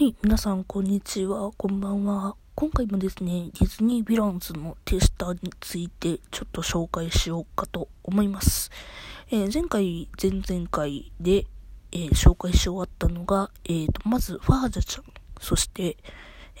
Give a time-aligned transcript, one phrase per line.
[0.00, 1.52] はい、皆さん、こんにちは。
[1.58, 2.34] こんばんは。
[2.54, 8.70] 今回もですね、ディズニーヴィランズのテスターについてちょっと紹介しようかと思います。
[9.30, 11.44] えー、前回、前々回で、
[11.92, 15.04] えー、紹介し終わったのが、えーと、まず、ファーザちゃん、
[15.38, 15.98] そして、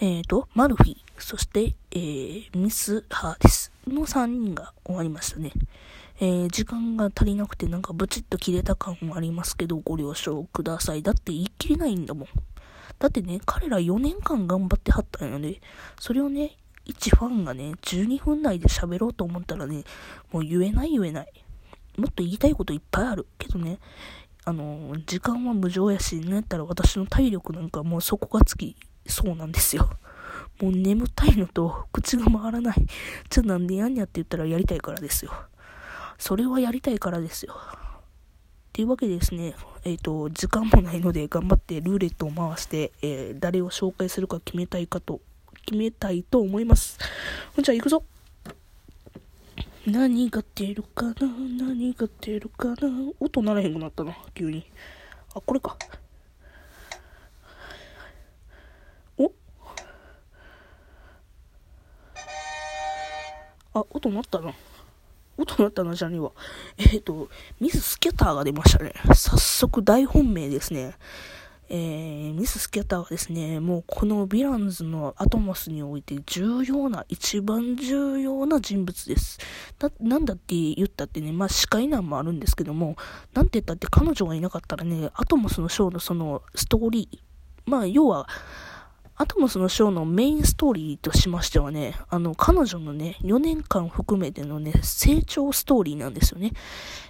[0.02, 5.52] えーと、マルフィ、そして、えー、ミス・ハーディスの3人が終わりましたね。
[6.20, 11.02] えー、時間が足りなくてなんかブチッと切れた感もありますけど、ご了承ください。
[11.02, 12.28] だって言い切れないんだもん。
[13.00, 15.60] だってね、彼ら4年間頑張ってはったんよね。
[15.98, 19.84] それをね、一ファンがね、12分内で喋ろうと思ったらね、
[20.30, 21.32] もう言えない言えない。
[21.96, 23.26] もっと言いたいこといっぱいある。
[23.38, 23.78] けどね、
[24.44, 28.76] あの、時間は無常やし、なんやったら私の体力なんかもう底がつき
[29.06, 29.88] そうなんですよ。
[30.60, 32.86] もう眠たいのと口が回らない。
[33.30, 35.32] じゃあなんでやんやって言ったらやりたいからですよ。
[36.18, 37.54] それはやりたいからですよ。
[38.80, 45.20] っていうわけでですね、えっ、ー、と、時間もないので頑張ってルーレットを回して、えー、誰を紹介するか決めたいかと、
[45.66, 46.98] 決めたいと思います。
[47.62, 48.02] じゃあ行くぞ
[49.86, 51.14] 何が出るかな？
[51.58, 52.74] 何が出るかな？
[53.20, 54.64] 音鳴らへんくなったな、急に。
[55.34, 55.76] あ、これか。
[59.18, 59.30] お？
[63.74, 64.54] あ、音鳴ったな。
[65.40, 66.32] 音なったな、じゃねえわ。
[66.78, 67.28] えっ、ー、と、
[67.60, 68.92] ミス・スキャターが出ましたね。
[69.14, 70.94] 早速大本命ですね。
[71.72, 79.38] えー、ミス・スキャターはですね、もうこのヴィランズのアトモスにおいて重要な、一番重要な人物です。
[79.78, 82.96] だ、なんだって言ったってね、まあ司会難もあるんですけども、
[83.34, 87.18] なんて言ったって彼女がいなかったらね、アトモスのショーのそのストーリー、
[87.70, 88.28] まあ要は、
[89.20, 96.52] アトモスのショーのメインストーリーとしましてはね、あの、彼女のね、4年間含めてのね、成長ストーリーなんですよね。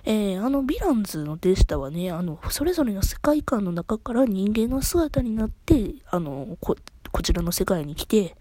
[0.05, 6.75] えー、あの、ヴィランズのデスタはね、あの、それぞれの世界観の中から人間の姿になって、あの、こ、
[7.13, 8.35] こちらの世界に来て、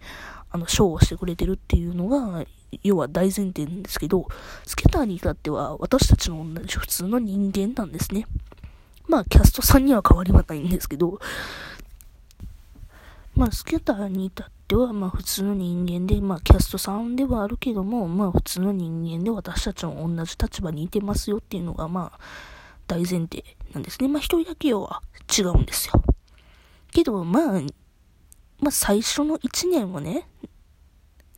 [0.50, 2.44] あの、ショーをしてくれてるっていうのが、
[2.82, 4.26] 要は大前提なんですけど、
[4.66, 8.26] スケターに至っては私たちの同じ普通の人間なんですね。
[9.06, 11.20] まあ、キャストさんには変わりはないんですけど、
[13.40, 22.20] まあ、スケターに至っては、まあ、普通の人間で、まあ、キャストさんではあるけども、まあ、普通の人間で私たちも同じ立場にいてますよっていうのが、まあ、
[22.86, 23.42] 大前提
[23.72, 24.08] なんですね。
[24.08, 25.00] まあ、一人だけは
[25.34, 26.04] 違うんですよ。
[26.92, 27.62] けど、まあ、
[28.58, 30.28] まあ、最初の1年はね、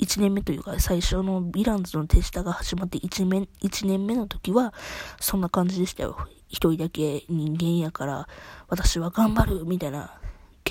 [0.00, 4.74] 1年目というか、最初のヴィランズの手下が始まって1年 ,1 年目の時は、
[5.20, 6.16] そんな感じでしたよ。
[6.48, 8.28] 一人だけ人間やから、
[8.66, 10.18] 私は頑張るみたいな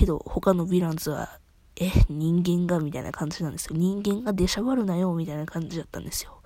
[0.02, 1.38] けど、他のヴィランズは、
[1.76, 3.76] え、人間がみたいな感じなんですよ。
[3.76, 6.42] 人間が出しゃばるなよみたいな感じだったんですよ。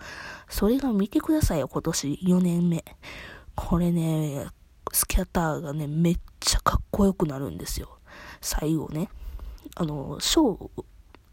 [0.51, 2.85] それが見てくださいよ、今年4年目。
[3.55, 4.47] これね、
[4.93, 7.99] スキャターがね、めっちゃかっこよくなるんですよ。
[8.43, 9.09] 最後ね。
[9.75, 10.69] あの、ショ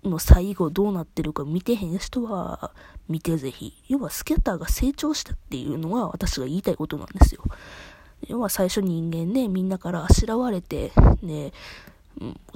[0.03, 2.71] ーの最後どうなってるか見てへん人は
[3.09, 3.73] 見てぜひ。
[3.89, 7.43] 要はスキャターが成長したっていうのは私が言いたいことなんですよ。
[8.29, 11.51] 要は最初人間でみんなからあしらわれて、ね、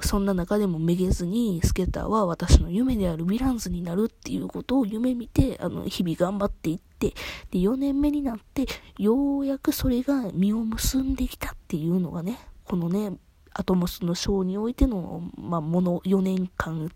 [0.00, 7.14] そんな中でもめげずに、スケーターは私の夢であるヴィランズになるっていうことを夢見て、あの、日々頑張っていって、
[7.50, 8.66] で、4年目になって、
[8.98, 13.16] ようやくそれが実を結んできたっていうのがね、このね、
[13.52, 16.88] アトモスのショーにおいての、まあ、もの、4年間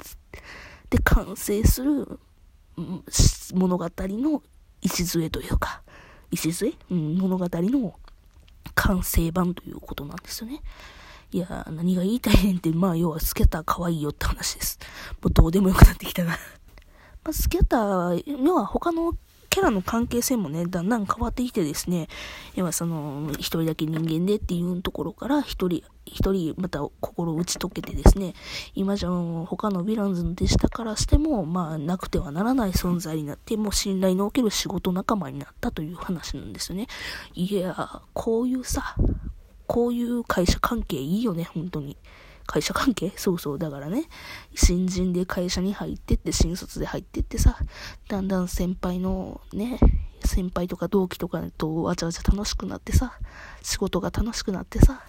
[0.91, 2.21] で完成する
[3.55, 4.43] 物語の
[4.83, 5.83] 礎というか、
[6.31, 7.95] 礎、うん、物語の
[8.75, 10.63] 完成版ということなんですよね。
[11.33, 14.79] いや、何が言いたいねんって、まあ、要はスケーター可愛いよって話です。
[15.23, 16.33] もうどうでもよくなってきたな
[17.25, 19.17] まあ、スケーター、要は他の
[19.49, 22.09] キャラの関係性もね、だんだん変わってきてですね、
[22.55, 28.35] 要はその、一人だけ人間でっていうところから、一人、一人また心打ち解けてですね、
[28.75, 36.89] 今じゃ他のヴィランズの弟子だからしても、まあ、なくてはならない存在になって、もう信頼のおける仕事仲間になったという話なんですよね。
[37.35, 38.97] いや、こういうさ、
[39.73, 41.97] こういう会社関係いいよね、本当に。
[42.45, 43.11] 会社関係？
[43.17, 43.59] そうそう。
[43.59, 44.05] だからね、
[44.55, 47.57] 新人で会社に入ってって、新卒で入ってってさ、
[48.07, 49.81] だんだん先輩のね、
[50.27, 53.19] 先輩とか同期とかとわちゃわちゃ楽しくなってさ、
[53.63, 55.01] 仕事が楽しくなってさ、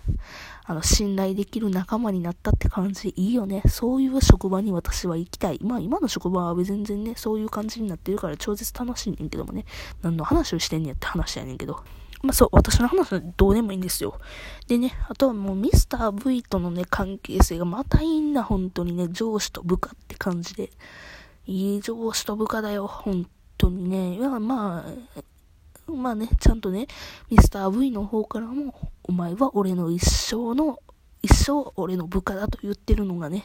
[0.63, 3.63] あの、信頼できる仲間になったって感じいいよね。
[3.67, 5.59] そういう職場に私は行きたい。
[5.61, 9.65] まあ今の職場は全然ね、そういう感じになってるから超絶楽しいねんけどもね。
[10.01, 11.83] 何の話をしてんねやって話やねんけど。
[12.23, 14.19] まあそう、私の話はどうでもいいんですよ。
[14.67, 20.71] でね、あとはもうミスター V とのね、関係性がまたいいんだ、本当にね、上司と部下って感じで。
[21.45, 23.27] いい上司と部下だよ、本
[23.57, 24.15] 当にね。
[24.15, 26.87] いや、まあ、まあね、ちゃんとね、
[27.29, 28.73] ミスター V の方からも、
[29.03, 30.79] お前は俺の一生の
[31.21, 33.43] 一生俺の部下だと言ってるのがね、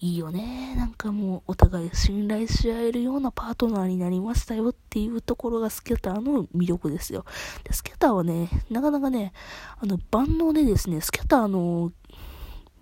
[0.00, 0.74] いいよね。
[0.76, 7.24] なんかもうお互い信頼し合えるようなパートナーになりましたよっていうところがスケターの魅力ですよ。
[7.64, 9.32] で、スケターはね、なかなかね、
[9.80, 11.92] あの、万能でですね、スケターの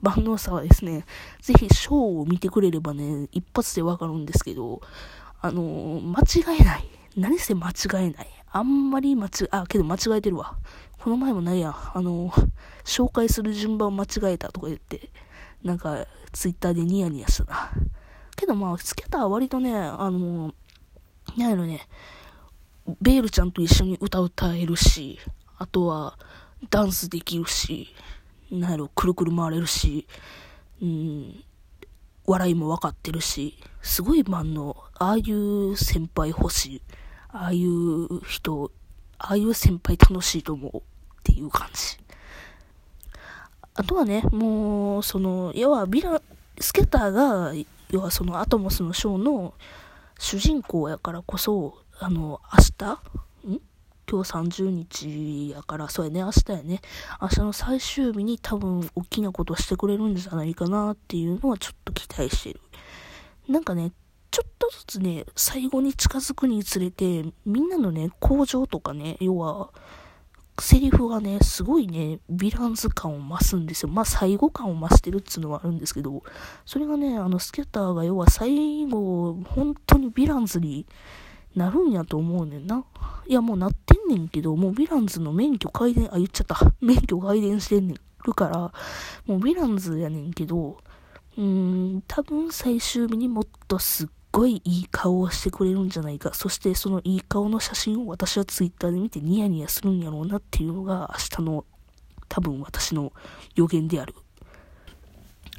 [0.03, 1.07] 万能さはですね、
[1.41, 4.83] ぜひショーを見てくれればね、一発でわかるんですけど、
[5.41, 6.89] あの間違えない。
[7.17, 8.29] 何せ間違えない。
[8.53, 10.59] あんまり間違、あ、けど間違えてるわ。
[10.99, 11.75] この前もないやん。
[11.95, 12.31] あの
[12.85, 15.11] 紹介する順番を間違えたとか言って、
[15.63, 17.71] なんか、ツイッターでニヤニヤしたな。
[18.37, 20.55] けどまあ、スケターは割とね、あの
[21.37, 21.89] なんやろね、
[23.01, 25.19] ベールちゃんと一緒に歌歌えるし、
[25.59, 26.19] あとは、
[26.71, 27.95] ダンスできるし、
[28.51, 30.07] なんやろ、くるくる回れるし、
[30.81, 31.45] うん、
[32.27, 34.77] 笑いも分かってるし、すごい万能。
[34.95, 36.83] ああいう先輩欲しい。
[37.29, 38.71] ああいう人、
[39.19, 40.81] ああいう先輩楽しいと思うっ
[41.23, 41.99] ていう感じ。
[43.77, 46.23] あとはね、もう、その、要は、ビラン、
[46.59, 47.53] スケターが、
[47.91, 49.55] 要はそのアトモスのショーの
[50.19, 52.93] 主人公やからこそ、あの、明日？
[52.93, 53.61] ん？
[54.09, 56.81] 今日30日やから、そうやね、明日やね。
[57.21, 62.61] 明日の最終日に多分大きなことしてくれるんじゃないかなっていうのはちょっと期待してる。
[63.49, 63.93] なんかね、
[64.31, 69.71] ちょっとずつね、最後に近づくにつれて、みんなのね、向上とかね、要は、
[70.61, 73.89] セリフがね、すごいね、ヴィランズ感を増すんですよ。
[73.89, 76.23] まあ、最後感を増してるっていうのはあるんですけど、
[76.65, 80.87] それがね、あの、スケッターが要は最後、本当にヴィランズに
[81.55, 82.85] なるんやと思うねんな。
[83.27, 86.73] いや、もうなってんねんけど、もうヴィランズの免許改伝、あ、言っちゃった。
[86.81, 87.97] 免許改伝してんねん。
[88.27, 88.59] るから、
[89.27, 90.79] もうヴィランズやねんけど、
[91.37, 96.35] うーん、多分最終日にもっとすっごいいい顔をしてくれるんじゃないか。
[96.35, 101.65] そしてそのいい顔の写真を私はツイッターで見てニヤニヤするんやろうなっていうのが明日の
[102.29, 103.13] 多分私の
[103.55, 104.15] 予言である。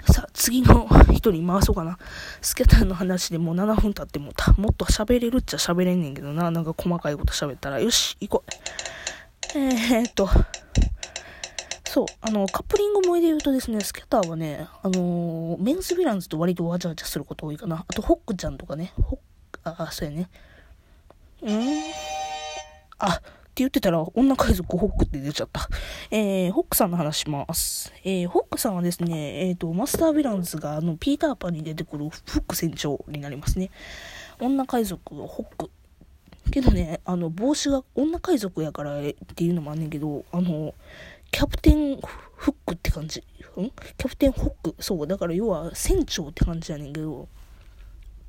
[0.06, 1.98] さあ、次の人に回そうかな。
[2.42, 6.52] スケタンの話でもう7分経ってもた、もっと喋れるっちゃ喋れんねんけどな。
[6.52, 7.80] なんか細かいこと喋ったら。
[7.80, 9.58] よし、行こう。
[9.58, 10.30] えー、っと、
[11.98, 17.86] そう、あの、カップリング萌えで言うとですね、スケターはね、あのー、メンズヴィランズと割とわちゃわちゃすること多いかな。
[17.88, 19.20] あと、ホックちゃんとかね、ホッ
[19.52, 20.30] クあ、そうやね。
[21.52, 21.92] ん
[23.00, 23.24] あ、って
[23.56, 25.68] 言ってたら、女海賊ホックって出ちゃった。
[26.12, 27.92] えー、ホックさんの話します。
[28.04, 33.72] えー、ホックさんはですね、えっ、ー、と、マスター・ヴィランズが、あの、ピーターパンに出てくるフック船長になりますね。
[34.40, 35.72] 女海賊ホック。
[36.52, 40.74] けどね、あの、帽子が女海賊やからっていうのもあんねんけど、あの、
[41.32, 42.00] キャプテン
[42.36, 43.20] フックって感じ？
[43.20, 43.24] ん？
[43.54, 44.76] キャプテンホック。
[44.80, 47.28] そう、だから要は船長って感じやねんけど、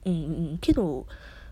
[0.04, 0.16] うん、う
[0.54, 1.06] ん、けど、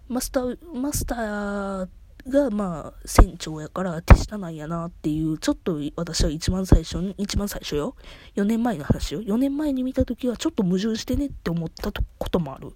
[0.08, 1.88] マスター、マスター
[2.28, 7.94] が、まあ、船長やから手下なんやなっていう、ちょっと私は一番最初に、一番最初よ。
[8.36, 9.20] 4年前の話よ。
[9.22, 12.72] 4年前に見た時はちょっと矛盾してねって思ったこともある。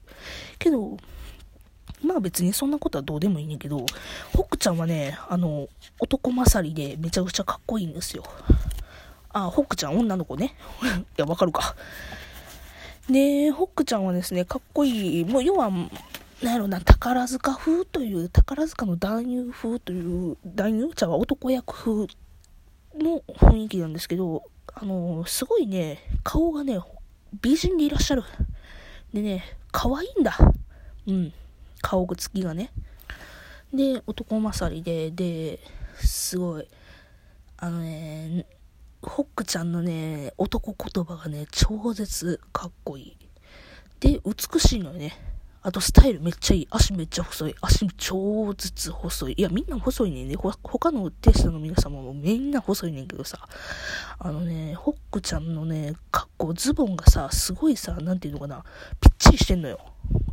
[0.59, 0.97] けど、
[2.03, 3.79] まあ別にそんなことはどうでもいいねんけど、
[4.35, 5.69] ホックちゃんはね、あの、
[5.99, 8.25] 男勝りでめちゃくちゃかっこいいんですよ。
[9.33, 10.55] あ、ホックちゃん女の子ね。
[10.83, 10.87] い
[11.17, 11.77] や、わかるか。
[13.09, 15.25] で、ホックちゃんはですね、かっこいい。
[15.25, 22.07] もう要は、なんやろな、宝塚風という、宝塚の男優風という、男優茶は男役風
[22.99, 24.45] の雰囲気なんですけど、
[24.75, 26.79] あの、すごいね、顔がね、
[27.43, 28.25] 美人でいらっしゃる。
[29.13, 30.37] でね、可愛いんだ。
[31.07, 31.33] うん。
[31.83, 32.73] 顔つきがね。
[33.73, 35.61] で、男勝りで、で、
[35.97, 36.69] すごい、
[37.57, 38.47] あのね、
[39.03, 43.17] ホックちゃんのね、男言葉がね、超絶かっこいい。
[44.01, 45.17] で、美しいのよね。
[45.63, 46.69] あとスタイルめっちゃいい。
[46.71, 47.55] 足めっちゃ細い。
[47.61, 49.35] 足超絶細い。
[49.37, 50.37] いや、みんな細いねんね。
[50.37, 53.47] 他のテストの皆様もみんな細いねんけどさ。
[54.19, 58.65] あのね、ホックちゃんのね、格好、ズボンがさ、すごいさ、なんていうのかな、
[59.01, 59.79] ぴっちりしてんのよ。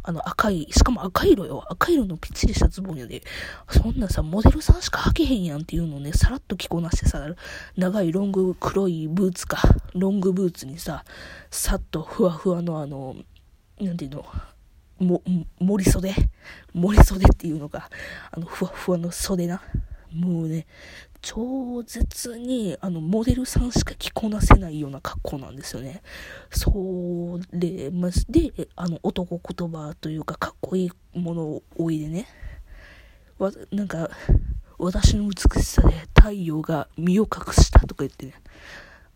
[0.07, 1.65] あの赤い、しかも赤色よ。
[1.69, 3.21] 赤色のぴっちりしたズボンやで。
[3.69, 7.27] そんなさ、モデルさんしか履けへんやんっていうのをね、さらっと着こなしてさ、
[7.75, 9.57] 長いロング黒いブーツか、
[9.95, 11.03] ロングブーツにさ、
[11.51, 13.17] さっとふわふわのあの、
[13.81, 14.25] なんていうの、
[14.99, 15.21] も、
[15.59, 16.15] 森袖？
[16.73, 17.89] 森袖っていうのが、
[18.31, 19.61] あの、ふわふわの袖な。
[20.13, 20.65] もうね、
[21.21, 26.01] 超絶に、あの、モデルさんしか着こなせないような格好なんですよね。
[26.51, 32.27] それ、ま、で、あの、男言葉というか、かっこいいものをおいでね、
[33.39, 34.09] わ、なんか、
[34.79, 38.33] 私の美しさで太陽が身を隠したとか言ってね、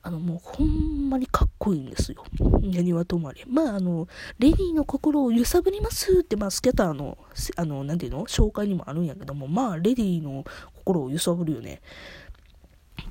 [0.03, 2.23] あの、もうほんまにかっこいいんですよ。
[2.61, 3.43] 何はともあれ。
[3.47, 4.07] まあ、あの、
[4.39, 7.17] レディーの心を揺さぶりますって、まあ、スキャターの、
[7.55, 8.25] あの、なんていうの？
[8.25, 10.43] 紹介にもあるんやけども、まあ、レディーの
[10.75, 11.81] 心を揺さぶるよね。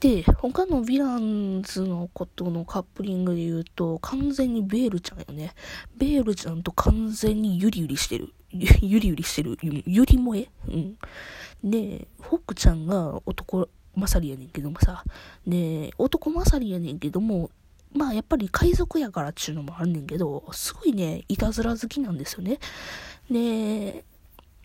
[0.00, 5.52] で、他のヴィランズのことのカップリングで言うと、完全にベールちゃんよね。
[5.96, 8.32] ベールちゃんと完全にユリユリしてる。
[8.50, 9.58] ゆりゆりしてる。
[9.62, 10.48] ゆり萌え？
[10.68, 10.98] うん。
[11.62, 15.04] で、ホックちゃんが男勝りやねんけどもさ、
[15.46, 17.50] で、男勝りやねんけども、
[17.92, 22.58] まあやっぱり海賊やからっちゅうのもあるねんけど、すごいね、いたずら好きなんですよね。
[23.30, 24.04] で、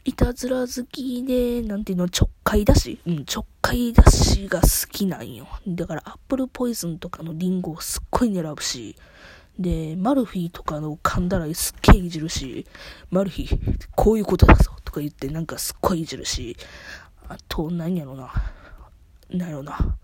[0.07, 5.47] いたずら好きで、なんていうの、ちょっかいだし、うん、ちょっかいだしが好きなんよ。
[5.67, 8.95] だから、アップルポイズンとかのリンゴをすっごい狙うし、
[9.57, 12.67] で、マルフィとかの噛んだらすっげえいじるし、
[13.09, 13.59] マルフィ、
[13.95, 16.55] こういうことだぞとか言ってなんかすっごいいじるし、
[17.27, 18.31] あと、何やろな、
[19.29, 19.97] なんやろな、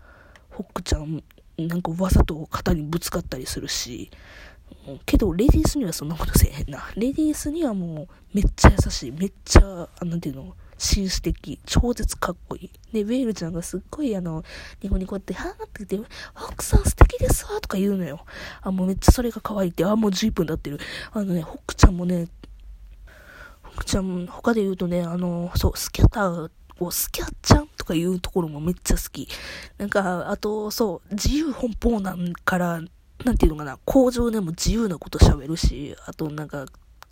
[0.50, 1.22] ホックちゃん、
[1.58, 4.10] なんかわざと肩にぶつかったりするし、
[5.06, 6.90] けど、レディースにはそんなことせえへんな。
[6.96, 9.12] レディースにはもう、めっちゃ優しい。
[9.12, 11.60] めっちゃ、あなんていうの、紳士的。
[11.64, 12.70] 超絶かっこいい。
[12.92, 14.42] で、ウェールちゃんがすっごいあの、
[14.82, 16.10] ニコニコって、はーって言って、
[16.48, 18.24] 奥さん素敵ですわとか言うのよ。
[18.62, 20.80] あ、もうめっちゃそれが可愛いって、あ、もう11分経ってる。
[21.12, 22.28] あのね、ホックちゃんもね、
[23.62, 26.50] ホックちゃん、他で言うとね、あの、そう、スキャター、
[26.80, 29.28] をスキャちゃんとかいうところもめっちゃ好き。
[29.76, 32.80] なんか、あと、そう、自由奔放なんから、
[33.24, 36.66] なんていうのかな、工場でも自由なこと喋るし、あとなんか、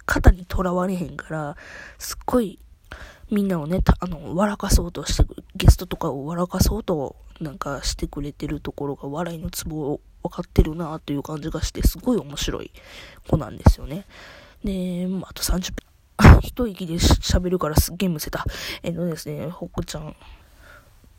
[0.07, 1.57] 肩にとらわれへんから、
[1.99, 2.61] すっごい、
[3.33, 5.25] みんなをね、あの、笑かそうとして、
[5.57, 12.71] ゲストとかを笑かそうと、なんかしてくれてるところが、笑いのツボを分かってるなという感じがして、すごい面白い
[13.29, 14.07] 子なんですよね。
[14.63, 16.41] で、あと30分。
[16.43, 18.45] 一息で喋るからすっげえむせた。
[18.85, 20.15] えっとですね、ほっこちゃん。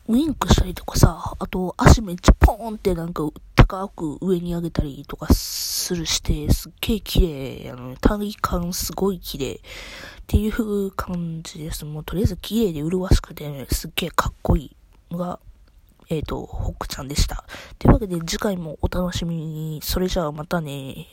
[0.08, 3.24] ウインクしたりとかさ、あと足めっちゃポーンってなんか
[3.56, 9.60] 高く上に上げたりとかするして、すっげえ綺麗、あの、体感すごい綺麗っ
[10.28, 11.86] ていう感じです。
[11.86, 14.76] もうとりあえず綺麗で麗しくて、ね、すっげえかっこいい
[15.12, 15.40] のが、
[16.10, 17.46] えっ、ー、と、ホックちゃんでした。
[17.80, 19.80] というわけで次回もお楽しみに。
[19.82, 21.08] それじゃあまたね